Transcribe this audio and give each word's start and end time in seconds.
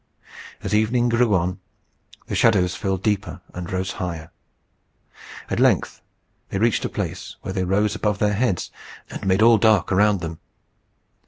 As 0.63 0.73
evening 0.73 1.09
grew 1.09 1.35
on, 1.35 1.59
the 2.25 2.33
shadows 2.33 2.73
fell 2.73 2.97
deeper 2.97 3.39
and 3.53 3.71
rose 3.71 3.91
higher. 3.91 4.31
At 5.47 5.59
length 5.59 6.01
they 6.49 6.57
reached 6.57 6.83
a 6.83 6.89
place 6.89 7.35
where 7.43 7.53
they 7.53 7.65
rose 7.65 7.93
above 7.93 8.17
their 8.17 8.33
heads, 8.33 8.71
and 9.11 9.27
made 9.27 9.43
all 9.43 9.59
dark 9.59 9.91
around 9.91 10.21
them. 10.21 10.39